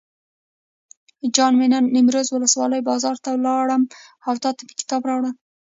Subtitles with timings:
[1.35, 3.81] جان مې نن نیمروز ولسوالۍ بازار ته لاړم
[4.27, 5.33] او تاته مې کتاب راوړل.